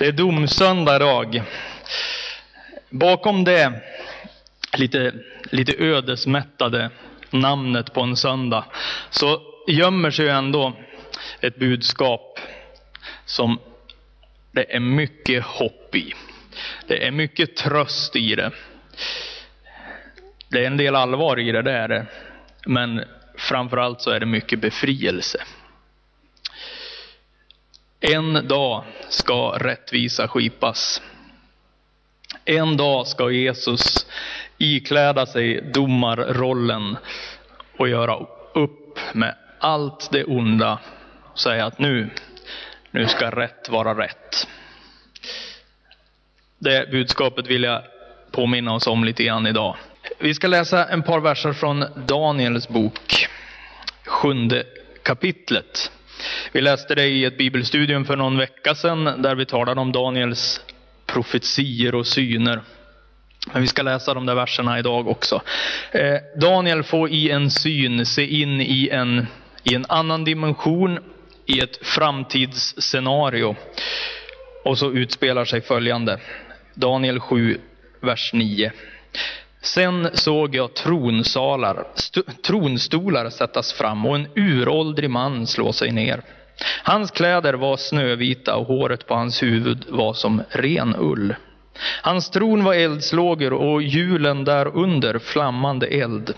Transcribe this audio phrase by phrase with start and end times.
[0.00, 1.42] Det är domsöndag idag.
[2.90, 3.72] Bakom det
[4.78, 5.14] lite,
[5.50, 6.90] lite ödesmättade
[7.30, 8.64] namnet på en söndag
[9.10, 10.72] så gömmer sig ändå
[11.40, 12.38] ett budskap
[13.24, 13.58] som
[14.52, 16.14] det är mycket hopp i.
[16.86, 18.50] Det är mycket tröst i det.
[20.48, 22.06] Det är en del allvar i det, det är det.
[22.66, 23.04] Men
[23.38, 25.38] framförallt så är det mycket befrielse.
[28.00, 31.02] En dag ska rättvisa skipas.
[32.44, 34.06] En dag ska Jesus
[34.58, 36.96] ikläda sig domarrollen
[37.76, 40.78] och göra upp med allt det onda.
[41.32, 42.10] Och säga att nu,
[42.90, 44.48] nu ska rätt vara rätt.
[46.58, 47.82] Det budskapet vill jag
[48.30, 49.76] påminna oss om lite grann idag.
[50.18, 53.28] Vi ska läsa en par verser från Daniels bok,
[54.06, 54.64] sjunde
[55.02, 55.92] kapitlet.
[56.52, 60.60] Vi läste det i ett bibelstudium för någon vecka sedan där vi talade om Daniels
[61.06, 62.60] profetier och syner.
[63.52, 65.42] Men vi ska läsa de där verserna idag också.
[65.92, 69.26] Eh, Daniel får i en syn se in i en,
[69.64, 70.98] i en annan dimension,
[71.46, 73.56] i ett framtidsscenario.
[74.64, 76.20] Och så utspelar sig följande.
[76.74, 77.60] Daniel 7,
[78.00, 78.72] vers 9.
[79.62, 81.84] Sen såg jag tronsalar,
[82.46, 86.22] tronstolar sättas fram och en uråldrig man slå sig ner.
[86.82, 91.34] Hans kläder var snövita och håret på hans huvud var som ren ull.
[92.02, 96.34] Hans tron var eldslågor och hjulen därunder flammande eld.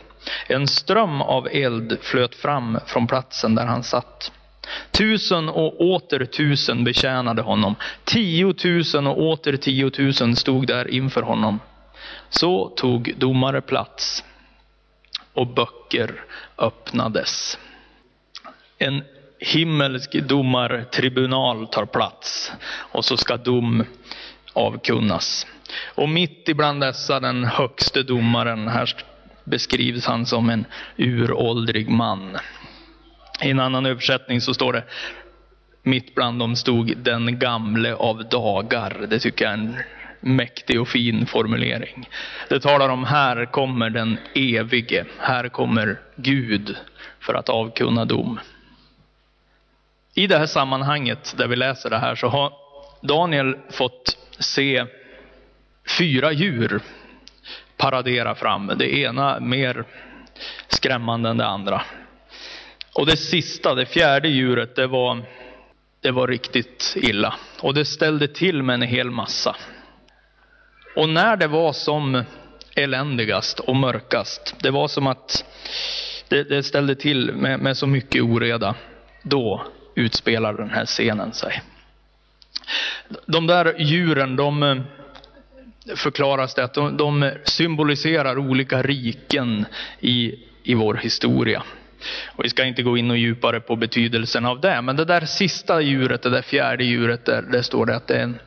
[0.47, 4.33] En ström av eld flöt fram från platsen där han satt.
[4.91, 7.75] Tusen och åter tusen betjänade honom.
[8.05, 11.59] Tiotusen och åter tiotusen stod där inför honom.
[12.33, 14.25] Så tog domare plats
[15.35, 16.25] och böcker
[16.59, 17.59] öppnades.
[18.79, 19.03] En
[19.39, 23.85] himmelsk domartribunal tar plats och så ska dom
[24.53, 25.47] avkunnas.
[25.95, 28.97] Och mitt ibland dessa den högste domaren, här
[29.45, 30.65] beskrivs han som en
[30.97, 32.39] uråldrig man.
[33.43, 34.85] I en annan översättning så står det
[35.83, 39.07] mitt bland dem stod den gamle av dagar.
[39.09, 39.77] Det tycker jag är en
[40.23, 42.09] mäktig och fin formulering.
[42.49, 46.77] Det talar om här kommer den evige, här kommer Gud
[47.21, 48.41] för att avkunna dom.
[50.15, 52.53] I det här sammanhanget där vi läser det här så har
[53.03, 54.85] Daniel fått se
[55.99, 56.81] fyra djur
[57.83, 58.73] paradera fram.
[58.77, 59.85] Det ena mer
[60.69, 61.83] skrämmande än det andra.
[62.95, 65.23] Och det sista, det fjärde djuret, det var,
[66.01, 67.35] det var riktigt illa.
[67.61, 69.57] Och det ställde till med en hel massa.
[70.97, 72.25] Och när det var som
[72.77, 75.45] eländigast och mörkast, det var som att
[76.29, 78.75] det, det ställde till med, med så mycket oreda,
[79.23, 81.63] då utspelar den här scenen sig.
[83.27, 84.77] De där djuren, de eh,
[85.97, 89.67] förklaras det att de, de symboliserar olika riken
[90.01, 91.63] i, i vår historia.
[92.27, 95.21] Och vi ska inte gå in och djupare på betydelsen av det, men det där
[95.21, 98.39] sista djuret, det där fjärde djuret, där, där står det att det är en,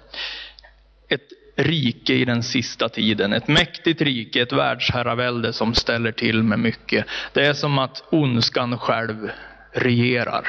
[1.10, 3.34] ett rike i den sista tiden.
[3.34, 7.06] Ett mäktigt rike, ett världsherravälde som ställer till med mycket.
[7.34, 9.30] Det är som att ondskan själv
[9.72, 10.48] regerar.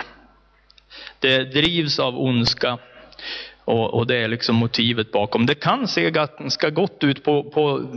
[1.20, 2.78] Det drivs av ondska
[3.64, 5.46] och, och det är liksom motivet bakom.
[5.46, 7.88] Det kan se ganska gott ut på, på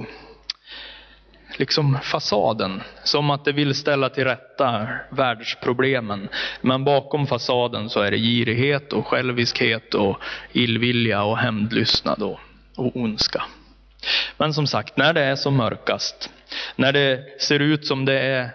[1.58, 2.82] liksom fasaden.
[3.04, 6.30] Som att det vill ställa till rätta världsproblemen.
[6.62, 10.18] Men bakom fasaden så är det girighet och själviskhet och
[10.52, 12.40] illvilja och hämndlystnad och,
[12.80, 13.44] och ondska.
[14.38, 16.30] Men som sagt, när det är som mörkast,
[16.76, 18.50] när det ser ut som det är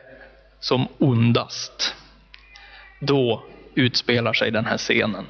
[0.61, 1.95] som ondast,
[3.01, 3.43] då
[3.75, 5.27] utspelar sig den här scenen.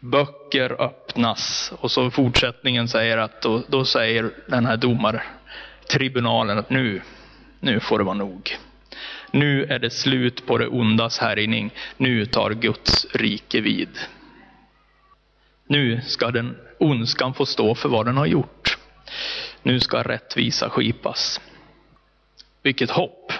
[0.00, 7.02] Böcker öppnas och så fortsättningen säger att då, då säger den här domartribunalen att nu,
[7.60, 8.56] nu får det vara nog.
[9.30, 11.70] Nu är det slut på det ondas härjning.
[11.96, 13.98] Nu tar Guds rike vid.
[15.68, 18.78] Nu ska den ondskan få stå för vad den har gjort.
[19.62, 21.40] Nu ska rättvisa skipas.
[22.62, 23.32] Vilket hopp!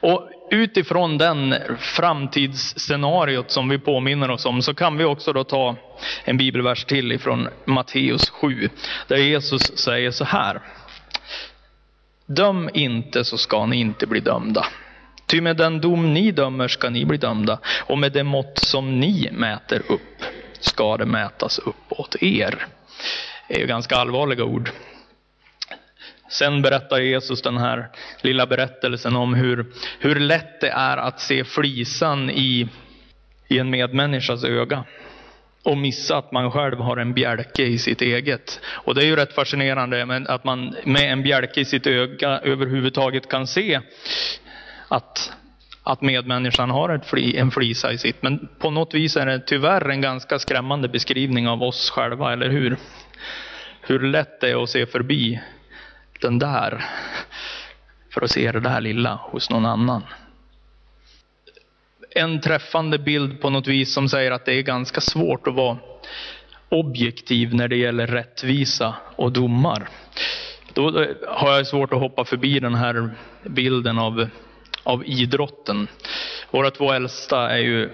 [0.00, 5.76] Och utifrån den framtidsscenariot som vi påminner oss om så kan vi också då ta
[6.24, 8.68] en bibelvers till ifrån Matteus 7
[9.08, 10.60] där Jesus säger så här.
[12.26, 14.66] Döm inte så ska ni inte bli dömda.
[15.28, 19.00] Ty med den dom ni dömer ska ni bli dömda och med det mått som
[19.00, 20.22] ni mäter upp
[20.60, 22.66] ska det mätas upp åt er.
[23.48, 24.70] Det är ju ganska allvarliga ord.
[26.30, 27.88] Sen berättar Jesus den här
[28.20, 29.66] lilla berättelsen om hur,
[29.98, 32.68] hur lätt det är att se flisan i,
[33.48, 34.84] i en medmänniskas öga.
[35.62, 38.60] och missa att man själv har en bjälke i sitt eget.
[38.66, 43.28] Och det är ju rätt fascinerande att man med en bjälke i sitt öga överhuvudtaget
[43.28, 43.80] kan se
[44.88, 45.32] att,
[45.82, 48.22] att medmänniskan har ett fli, en flisa i sitt.
[48.22, 52.48] Men på något vis är det tyvärr en ganska skrämmande beskrivning av oss själva, eller
[52.48, 52.76] hur?
[53.80, 55.40] Hur lätt det är att se förbi
[56.20, 56.84] den där
[58.10, 60.02] för att se det där lilla hos någon annan.
[62.10, 65.78] En träffande bild på något vis som säger att det är ganska svårt att vara
[66.68, 69.88] objektiv när det gäller rättvisa och domar.
[70.72, 73.10] Då har jag svårt att hoppa förbi den här
[73.42, 74.28] bilden av,
[74.88, 75.88] av idrotten.
[76.50, 77.90] Våra två äldsta, är ju,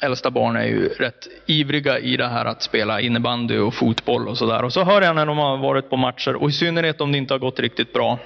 [0.00, 4.38] äldsta barn är ju rätt ivriga i det här att spela innebandy och fotboll och
[4.38, 4.64] sådär.
[4.64, 7.18] Och så hör jag när de har varit på matcher, och i synnerhet om det
[7.18, 8.18] inte har gått riktigt bra,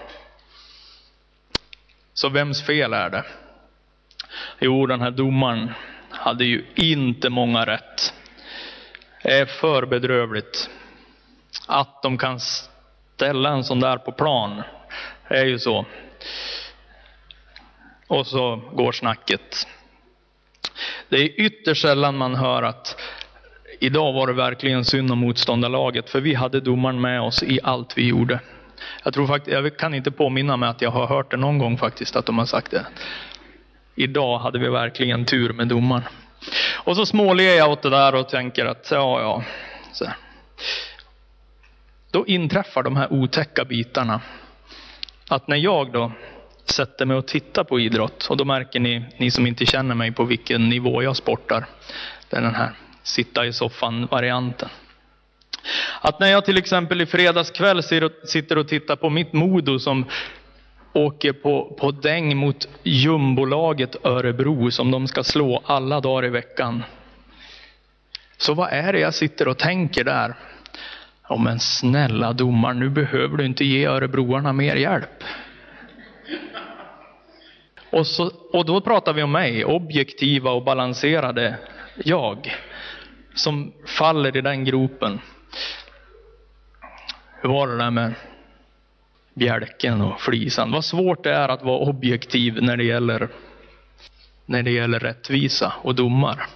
[2.15, 3.25] så vems fel är det?
[4.61, 5.71] Jo, den här domaren
[6.11, 8.15] hade ju inte många rätt.
[9.23, 10.71] Det är för bedrövligt
[11.69, 14.63] att de kan ställa en sån där på plan.
[15.29, 15.87] Det är ju så.
[18.13, 19.67] Och så går snacket.
[21.09, 23.01] Det är ytterst sällan man hör att
[23.81, 27.99] idag var det verkligen synd om motståndarlaget, för vi hade domaren med oss i allt
[27.99, 28.41] vi gjorde.
[29.05, 31.79] Jag, tror faktiskt, jag kan inte påminna mig att jag har hört det någon gång
[31.79, 32.87] faktiskt, att de har sagt det.
[33.95, 36.05] Idag hade vi verkligen tur med domaren.
[36.85, 39.45] Och så småler jag åt det där och tänker att, ja, ja.
[39.93, 40.07] Så.
[42.11, 44.21] Då inträffar de här otäcka bitarna.
[45.29, 46.13] Att när jag då
[46.65, 50.13] sätter mig och tittar på idrott, och då märker ni, ni som inte känner mig,
[50.13, 51.67] på vilken nivå jag sportar.
[52.31, 52.73] Det är den här
[53.03, 54.69] sitta i soffan-varianten.
[56.01, 57.83] Att när jag till exempel i fredags kväll
[58.25, 60.05] sitter och tittar på mitt Modo som
[60.93, 66.83] åker på, på däng mot jumbolaget Örebro som de ska slå alla dagar i veckan.
[68.37, 70.35] Så vad är det jag sitter och tänker där?
[71.29, 75.25] Ja men snälla domaren, nu behöver du inte ge örebroarna mer hjälp.
[77.93, 81.59] Och, så, och då pratar vi om mig, objektiva och balanserade
[82.05, 82.57] jag,
[83.35, 85.21] som faller i den gropen.
[87.41, 88.15] Hur var det där med
[89.35, 90.71] bjälken och flisan?
[90.71, 93.29] Vad svårt det är att vara objektiv när det gäller,
[94.47, 96.47] när det gäller rättvisa och domar.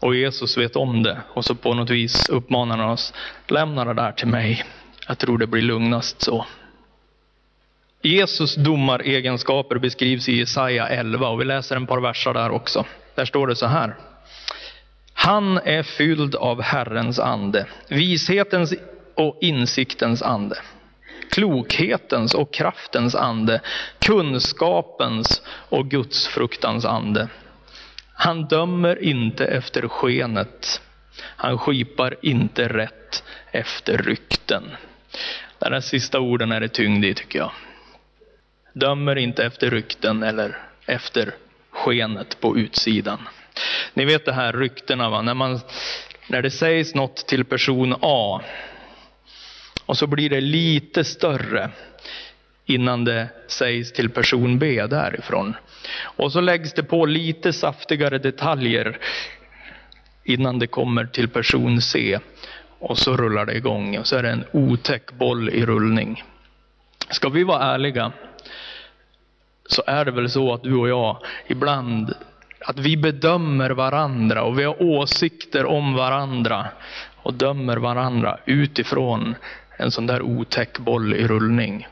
[0.00, 3.14] Och Jesus vet om det och så på något vis uppmanar han oss,
[3.46, 4.64] lämna det där till mig.
[5.08, 6.46] Jag tror det blir lugnast så.
[8.08, 12.84] Jesus domaregenskaper beskrivs i Jesaja 11 och vi läser en par verser där också.
[13.14, 13.96] Där står det så här.
[15.12, 18.74] Han är fylld av Herrens ande, vishetens
[19.14, 20.56] och insiktens ande.
[21.30, 23.60] Klokhetens och kraftens ande,
[23.98, 27.28] kunskapens och gudsfruktans ande.
[28.14, 30.80] Han dömer inte efter skenet.
[31.20, 33.22] Han skipar inte rätt
[33.52, 34.62] efter rykten.
[35.58, 37.50] De där sista orden är det tyngd i tycker jag.
[38.78, 41.34] Dömer inte efter rykten eller efter
[41.70, 43.18] skenet på utsidan.
[43.94, 45.22] Ni vet det här ryktena, va?
[45.22, 45.60] När, man,
[46.28, 48.40] när det sägs något till person A
[49.86, 51.70] och så blir det lite större
[52.66, 55.56] innan det sägs till person B därifrån.
[56.02, 58.98] Och så läggs det på lite saftigare detaljer
[60.24, 62.18] innan det kommer till person C.
[62.78, 66.24] Och så rullar det igång och så är det en otäck boll i rullning.
[67.10, 68.12] Ska vi vara ärliga
[69.68, 72.14] så är det väl så att du och jag ibland
[72.60, 76.66] att vi bedömer varandra och vi har åsikter om varandra
[77.22, 79.34] och dömer varandra utifrån
[79.76, 81.86] en sån där otäck boll i rullning.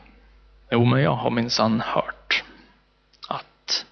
[0.71, 2.43] Jo, men jag har minsann hört
[3.27, 3.85] att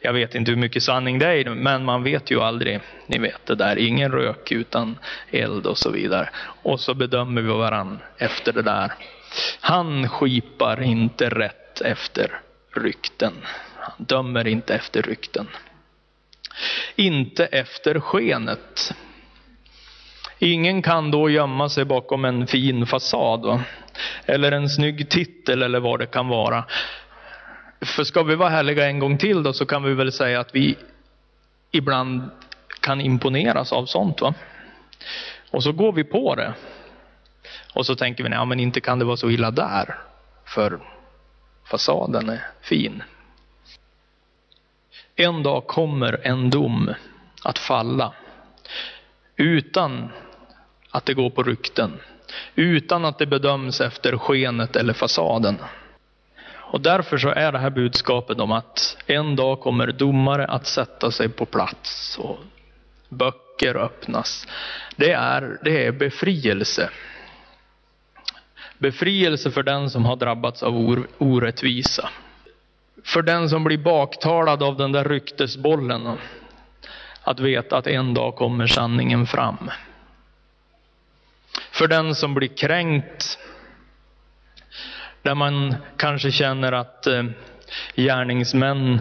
[0.00, 2.80] jag vet inte hur mycket sanning det är, men man vet ju aldrig.
[3.06, 4.98] Ni vet det där, ingen rök utan
[5.30, 6.28] eld och så vidare.
[6.62, 8.92] Och så bedömer vi varandra efter det där.
[9.60, 12.40] Han skipar inte rätt efter
[12.74, 13.32] rykten.
[13.78, 15.48] Han dömer inte efter rykten.
[16.96, 18.94] Inte efter skenet.
[20.38, 23.40] Ingen kan då gömma sig bakom en fin fasad.
[23.40, 23.60] Va?
[24.26, 26.64] Eller en snygg titel eller vad det kan vara.
[27.80, 30.54] För ska vi vara härliga en gång till då så kan vi väl säga att
[30.54, 30.76] vi
[31.70, 32.30] ibland
[32.80, 34.20] kan imponeras av sånt.
[34.20, 34.34] va.
[35.50, 36.54] Och så går vi på det.
[37.74, 39.98] Och så tänker vi, ja men inte kan det vara så illa där.
[40.44, 40.80] För
[41.70, 43.02] fasaden är fin.
[45.16, 46.94] En dag kommer en dom
[47.44, 48.12] att falla.
[49.36, 50.08] Utan
[50.90, 52.00] att det går på rykten.
[52.54, 55.58] Utan att det bedöms efter skenet eller fasaden.
[56.52, 61.10] Och därför så är det här budskapet om att en dag kommer domare att sätta
[61.10, 62.18] sig på plats.
[62.18, 62.38] Och
[63.08, 64.46] böcker öppnas.
[64.96, 66.90] Det är, det är befrielse.
[68.80, 72.08] Befrielse för den som har drabbats av orättvisa.
[73.04, 76.18] För den som blir baktalad av den där ryktesbollen.
[77.22, 79.70] Att veta att en dag kommer sanningen fram.
[81.70, 83.38] För den som blir kränkt.
[85.22, 87.24] Där man kanske känner att eh,
[87.94, 89.00] gärningsmän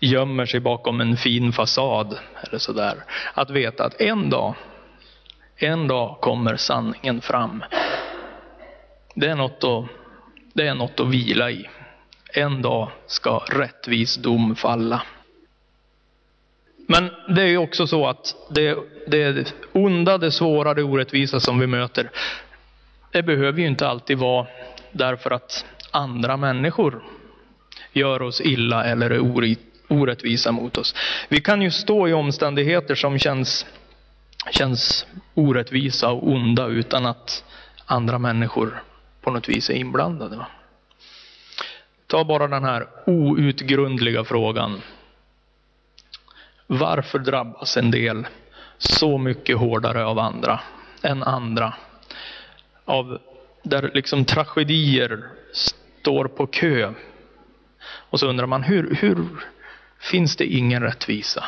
[0.00, 3.04] gömmer sig bakom en fin fasad eller sådär.
[3.34, 4.54] Att veta att en dag,
[5.56, 7.62] en dag kommer sanningen fram.
[9.20, 9.84] Det är något att,
[10.52, 11.68] det är något att vila i.
[12.34, 15.02] En dag ska rättvis dom falla.
[16.86, 21.58] Men det är ju också så att det, det onda, det svåra, det orättvisa som
[21.58, 22.10] vi möter,
[23.12, 24.46] det behöver ju inte alltid vara
[24.92, 27.02] därför att andra människor
[27.92, 29.56] gör oss illa eller är
[29.88, 30.94] orättvisa mot oss.
[31.28, 33.66] Vi kan ju stå i omständigheter som känns,
[34.50, 37.44] känns orättvisa och onda utan att
[37.86, 38.82] andra människor
[39.20, 40.36] på något vis är inblandade.
[40.36, 40.46] Va?
[42.06, 44.80] Ta bara den här outgrundliga frågan.
[46.66, 48.26] Varför drabbas en del
[48.78, 50.60] så mycket hårdare av andra
[51.02, 51.74] än andra?
[52.84, 53.18] Av
[53.62, 56.94] där liksom tragedier står på kö.
[57.82, 59.26] Och så undrar man hur, hur
[59.98, 61.44] finns det ingen rättvisa?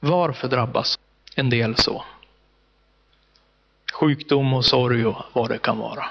[0.00, 0.98] Varför drabbas
[1.36, 2.04] en del så?
[3.92, 6.04] Sjukdom och sorg och vad det kan vara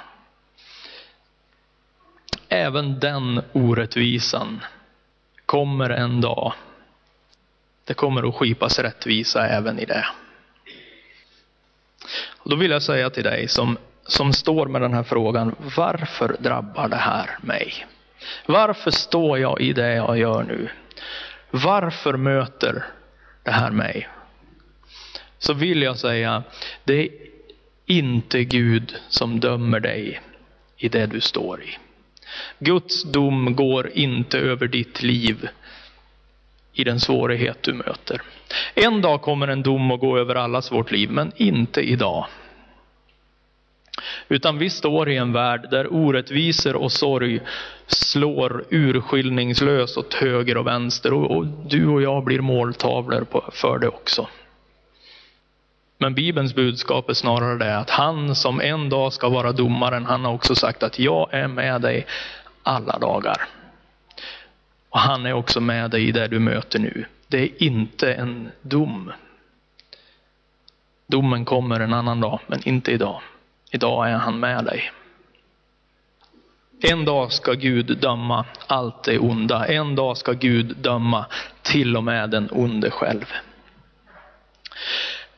[2.51, 4.59] även den orättvisan
[5.45, 6.53] kommer en dag.
[7.83, 10.05] Det kommer att skipas rättvisa även i det.
[12.37, 16.35] Och då vill jag säga till dig som, som står med den här frågan, varför
[16.39, 17.85] drabbar det här mig?
[18.45, 20.69] Varför står jag i det jag gör nu?
[21.51, 22.85] Varför möter
[23.43, 24.07] det här mig?
[25.39, 26.43] Så vill jag säga,
[26.83, 27.09] det är
[27.85, 30.21] inte Gud som dömer dig
[30.77, 31.77] i det du står i.
[32.59, 35.47] Guds dom går inte över ditt liv
[36.73, 38.21] i den svårighet du möter.
[38.73, 42.25] En dag kommer en dom att gå över allas vårt liv, men inte idag.
[44.29, 47.39] Utan vi står i en värld där orättvisor och sorg
[47.87, 54.27] slår urskiljningslöst åt höger och vänster och, du och jag blir måltavlor för det också.
[56.01, 60.25] Men Bibelns budskap är snarare det att han som en dag ska vara domaren, han
[60.25, 62.05] har också sagt att jag är med dig
[62.63, 63.47] alla dagar.
[64.89, 67.05] Och han är också med dig i det du möter nu.
[67.27, 69.11] Det är inte en dom.
[71.07, 73.21] Domen kommer en annan dag, men inte idag.
[73.71, 74.91] Idag är han med dig.
[76.81, 79.65] En dag ska Gud döma allt det onda.
[79.65, 81.25] En dag ska Gud döma
[81.61, 83.25] till och med den onde själv.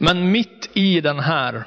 [0.03, 1.63] Men mitt i den här,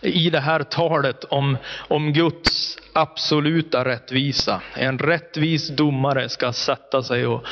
[0.00, 7.26] i det här talet om, om Guds absoluta rättvisa, en rättvis domare ska sätta sig
[7.26, 7.46] och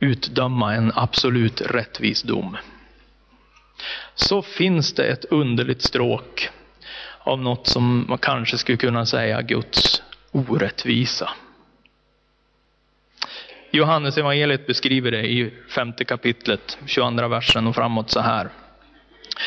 [0.00, 2.56] utdöma en absolut rättvis dom.
[4.14, 6.48] Så finns det ett underligt stråk
[7.18, 11.30] av något som man kanske skulle kunna säga Guds orättvisa.
[13.70, 18.50] Johannes evangeliet beskriver det i femte kapitlet, 22 versen och framåt så här.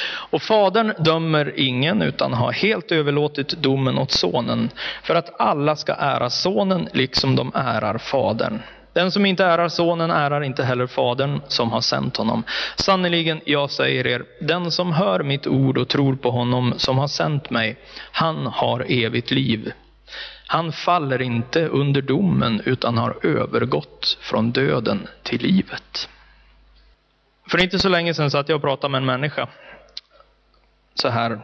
[0.03, 4.69] Och fadern dömer ingen utan har helt överlåtit domen åt sonen
[5.03, 8.59] för att alla ska ära sonen liksom de ärar fadern.
[8.93, 12.43] Den som inte ärar sonen ärar inte heller fadern som har sänt honom.
[12.75, 17.07] Sannerligen, jag säger er, den som hör mitt ord och tror på honom som har
[17.07, 17.77] sänt mig,
[18.11, 19.71] han har evigt liv.
[20.47, 26.09] Han faller inte under domen utan har övergått från döden till livet.
[27.49, 29.47] För inte så länge sedan satt jag och pratade med en människa
[30.95, 31.39] så här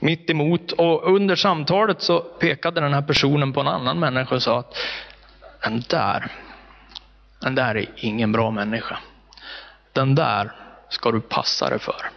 [0.00, 0.72] mitt emot.
[0.72, 4.76] Och under samtalet så pekade den här personen på en annan människa och sa att
[5.62, 6.26] den där,
[7.40, 8.98] den där är ingen bra människa.
[9.92, 10.52] Den där
[10.88, 12.10] ska du passa dig för.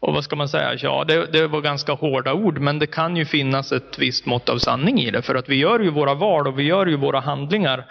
[0.00, 0.74] Och vad ska man säga?
[0.74, 4.48] Ja, det, det, var ganska hårda ord, men det kan ju finnas ett visst mått
[4.48, 5.22] av sanning i det.
[5.22, 7.84] För att vi gör ju våra val och vi gör ju våra handlingar.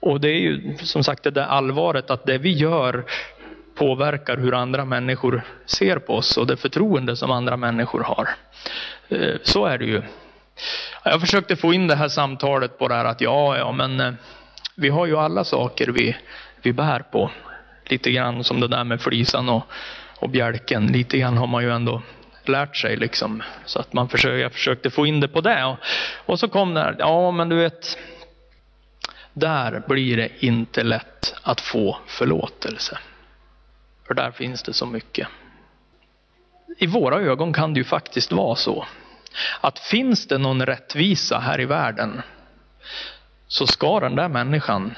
[0.00, 3.04] Och det är ju som sagt det där allvaret att det vi gör
[3.76, 8.28] påverkar hur andra människor ser på oss och det förtroende som andra människor har.
[9.08, 10.02] Eh, så är det ju.
[11.04, 14.12] Jag försökte få in det här samtalet på det här att ja, ja, men eh,
[14.74, 16.16] vi har ju alla saker vi,
[16.62, 17.30] vi bär på.
[17.84, 19.62] Lite grann som det där med flisan och,
[20.18, 20.86] och bjälken.
[20.86, 22.02] Lite grann har man ju ändå
[22.44, 23.42] lärt sig liksom.
[23.64, 25.64] Så att man försöker, jag försökte få in det på det.
[25.64, 25.76] Och,
[26.26, 27.98] och så kom det här, ja men du vet.
[29.32, 32.98] Där blir det inte lätt att få förlåtelse.
[34.06, 35.28] För där finns det så mycket.
[36.78, 38.86] I våra ögon kan det ju faktiskt vara så
[39.60, 42.22] att finns det någon rättvisa här i världen
[43.46, 44.94] så ska den där människan,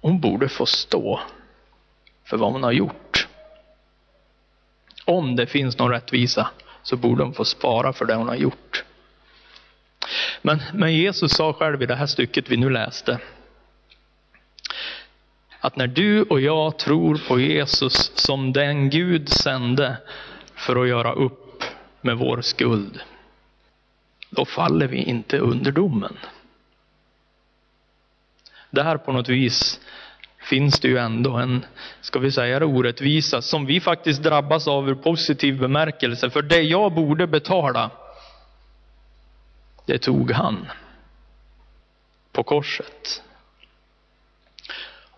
[0.00, 1.20] hon borde få stå
[2.24, 3.28] för vad hon har gjort.
[5.04, 6.50] Om det finns någon rättvisa
[6.82, 8.84] så borde hon få spara för det hon har gjort.
[10.42, 13.18] Men, men Jesus sa själv i det här stycket vi nu läste
[15.60, 19.96] att när du och jag tror på Jesus som den Gud sände
[20.54, 21.64] för att göra upp
[22.00, 23.00] med vår skuld,
[24.30, 26.16] då faller vi inte under domen.
[28.70, 29.80] Där på något vis
[30.38, 31.64] finns det ju ändå en,
[32.00, 36.30] ska vi säga det, orättvisa som vi faktiskt drabbas av ur positiv bemärkelse.
[36.30, 37.90] För det jag borde betala,
[39.86, 40.66] det tog han
[42.32, 43.22] på korset.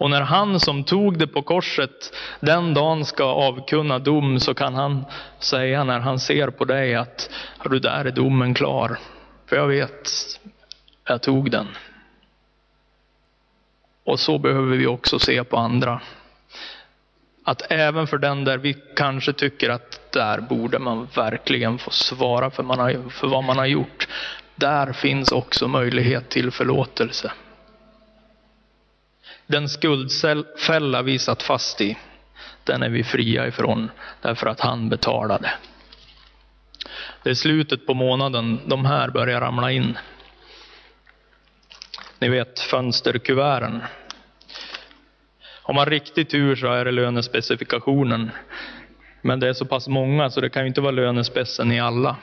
[0.02, 4.74] Och när han som tog det på korset den dagen ska avkunna dom så kan
[4.74, 5.04] han
[5.38, 7.30] säga när han ser på dig att
[7.64, 8.98] du där är domen klar.
[9.46, 10.10] För jag vet,
[11.04, 11.68] jag tog den.
[14.04, 16.00] Och så behöver vi också se på andra.
[17.44, 22.50] Att även för den där vi kanske tycker att där borde man verkligen få svara
[22.50, 24.08] för, man har, för vad man har gjort.
[24.54, 27.32] Där finns också möjlighet till förlåtelse.
[29.52, 31.98] Den skuldfälla vi satt fast i,
[32.64, 33.90] den är vi fria ifrån
[34.22, 35.50] därför att han betalade.
[37.22, 39.98] Det är slutet på månaden, de här börjar ramla in.
[42.18, 43.82] Ni vet fönsterkuverten.
[45.62, 48.30] Har man riktigt tur så är det lönespecifikationen.
[49.22, 52.16] Men det är så pass många så det kan ju inte vara lönespecen i alla.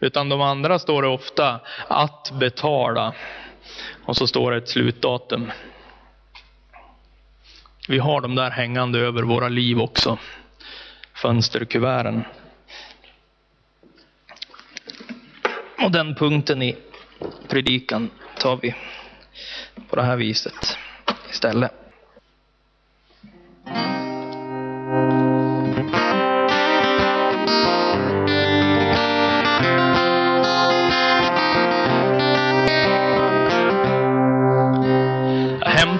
[0.00, 3.14] Utan de andra står det ofta att betala.
[4.04, 5.50] Och så står det ett slutdatum.
[7.88, 10.18] Vi har de där hängande över våra liv också.
[11.14, 12.24] Fönsterkuverten.
[15.82, 16.76] Och den punkten i
[17.48, 18.74] predikan tar vi
[19.88, 20.78] på det här viset
[21.30, 21.83] istället.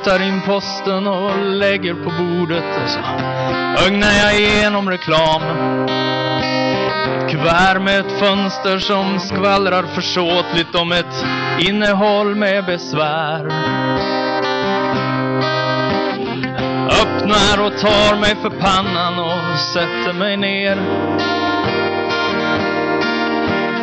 [0.04, 2.98] Hämtar in posten och lägger på bordet och så
[3.86, 5.42] ögnar jag igenom reklam
[7.28, 11.24] kuvert med ett fönster som skvallrar försåtligt om ett
[11.58, 13.46] innehåll med besvär.
[17.02, 20.76] Öppnar och tar mig för pannan och sätter mig ner.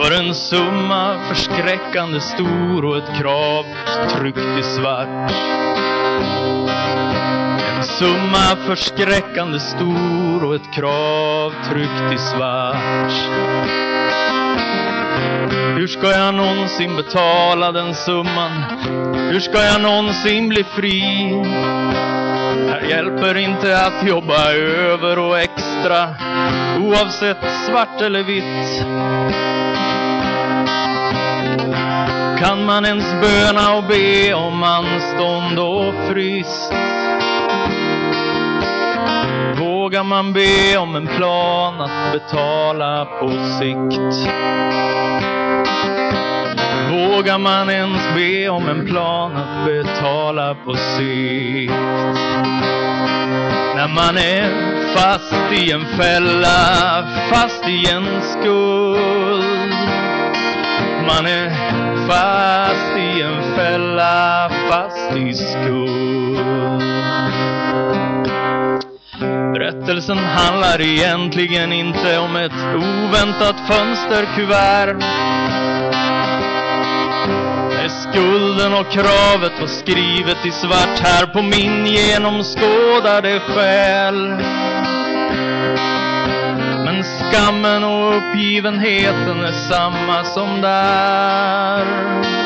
[0.01, 3.65] För en summa förskräckande stor och ett krav
[4.10, 5.31] tryckt i svart.
[8.02, 13.12] Summa förskräckande stor och ett krav tryckt i svart.
[15.78, 18.52] Hur ska jag någonsin betala den summan?
[19.32, 21.02] Hur ska jag någonsin bli fri?
[22.70, 26.10] Här hjälper inte att jobba över och extra,
[26.80, 28.86] oavsett svart eller vitt.
[32.44, 36.90] Kan man ens böna och be om anstånd och frist?
[40.02, 44.30] Vågar man be om en plan att betala på sikt?
[46.90, 51.74] Vågar man ens be om en plan att betala på sikt?
[53.76, 54.50] När man är
[54.96, 59.74] fast i en fälla, fast i en skuld.
[61.08, 61.50] Man är
[62.08, 66.82] fast i en fälla, fast i skuld.
[69.62, 75.04] Berättelsen handlar egentligen inte om ett oväntat fönsterkuvert.
[77.84, 84.30] Är skulden och kravet var skrivet i svart här på min genomskådade själ.
[86.86, 92.40] Men skammen och uppgivenheten är samma som där.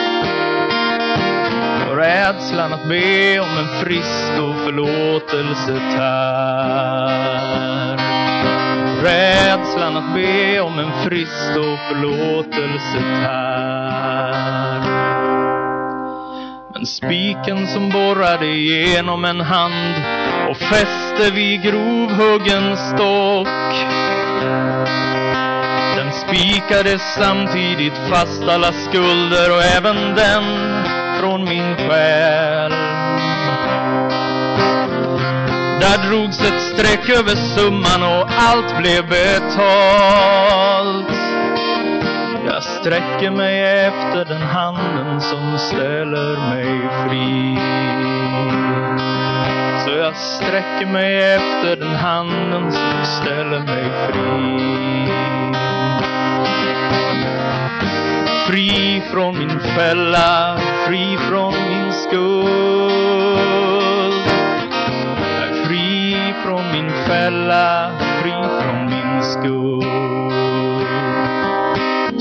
[2.25, 7.17] Rädslan att be om en frist och förlåtelse tär.
[9.03, 14.79] Rädslan att be om en frist och förlåtelse tär.
[16.73, 19.95] Men spiken som borrade igenom en hand
[20.49, 23.47] och fäste vid grovhuggen stock.
[25.95, 30.74] Den spikade samtidigt fast alla skulder och även den
[31.19, 32.71] från min själ.
[35.79, 41.07] Där drogs ett streck över summan och allt blev betalt.
[42.45, 47.57] Jag sträcker mig efter den handen som ställer mig fri.
[49.85, 54.75] Så jag sträcker mig efter den handen som ställer mig fri.
[58.47, 62.25] Fri från min fälla, fri från min skuld.
[65.17, 69.85] Jag är fri från min fälla, fri från min skuld.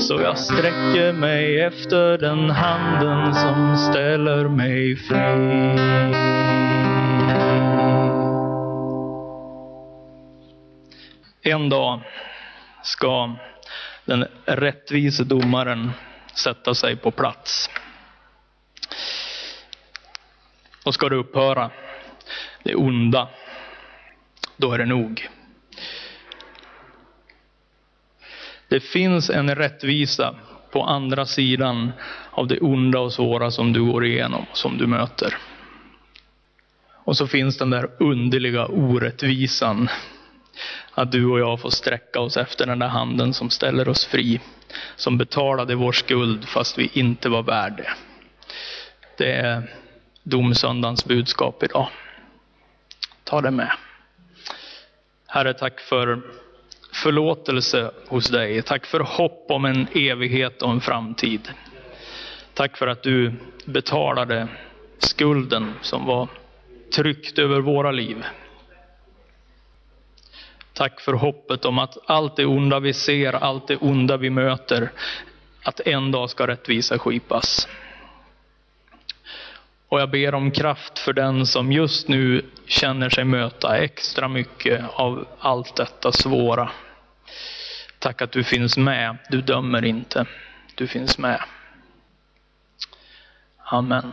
[0.01, 5.17] Så jag sträcker mig efter den handen som ställer mig fri.
[11.41, 11.99] En dag
[12.83, 13.35] ska
[14.05, 15.91] den rättvise domaren
[16.37, 17.69] sätta sig på plats.
[20.85, 21.71] Och ska det upphöra,
[22.63, 23.29] det onda,
[24.57, 25.29] då är det nog.
[28.67, 30.35] Det finns en rättvisa
[30.71, 31.91] på andra sidan
[32.31, 35.37] av det onda och svåra som du går igenom, som du möter.
[37.05, 39.89] Och så finns den där underliga orättvisan
[40.95, 44.39] att du och jag får sträcka oss efter den där handen som ställer oss fri.
[44.95, 47.93] Som betalade vår skuld fast vi inte var värd det.
[49.17, 49.71] Det är
[50.23, 51.87] domsöndagens budskap idag.
[53.23, 53.71] Ta det med.
[55.27, 56.21] Herre, tack för
[56.93, 58.61] förlåtelse hos dig.
[58.61, 61.49] Tack för hopp om en evighet och en framtid.
[62.53, 63.33] Tack för att du
[63.65, 64.47] betalade
[64.97, 66.27] skulden som var
[66.95, 68.25] tryckt över våra liv.
[70.75, 74.91] Tack för hoppet om att allt det onda vi ser, allt det onda vi möter,
[75.63, 77.67] att en dag ska rättvisa skipas.
[79.87, 84.83] Och jag ber om kraft för den som just nu känner sig möta extra mycket
[84.93, 86.71] av allt detta svåra.
[87.99, 89.17] Tack att du finns med.
[89.29, 90.25] Du dömer inte.
[90.75, 91.41] Du finns med.
[93.57, 94.11] Amen.